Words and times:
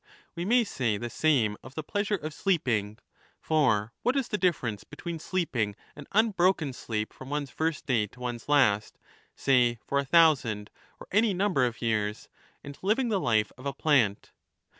We 0.33 0.45
may 0.45 0.63
say 0.63 0.97
the 0.97 1.11
same 1.11 1.57
of 1.61 1.75
the 1.75 1.83
pleasure 1.83 2.15
of 2.15 2.33
sleeping. 2.33 2.97
For 3.39 3.93
what 4.01 4.15
is 4.17 4.29
the 4.29 4.37
difference 4.39 4.83
between 4.83 5.19
sleeping 5.19 5.75
an 5.95 6.07
unbroken 6.11 6.73
sleep 6.73 7.13
from 7.13 7.29
one's 7.29 7.51
first 7.51 7.85
day 7.85 8.07
to 8.07 8.19
one's 8.19 8.49
last, 8.49 8.97
say 9.35 9.77
for 9.85 9.99
a 9.99 10.03
thousand 10.03 10.71
or 10.99 11.07
any 11.11 11.35
number 11.35 11.67
of 11.67 11.83
years, 11.83 12.29
and 12.63 12.79
living 12.81 13.09
the 13.09 13.19
life 13.19 13.51
of 13.59 13.67
a 13.67 13.73
plant 13.73 14.31